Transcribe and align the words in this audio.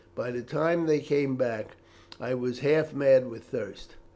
By 0.15 0.31
the 0.31 0.41
time 0.41 0.87
they 0.87 0.97
came 0.99 1.35
back 1.35 1.75
again 2.17 2.29
I 2.31 2.33
was 2.33 2.61
half 2.61 2.91
mad 2.91 3.27
with 3.29 3.43
thirst. 3.43 3.97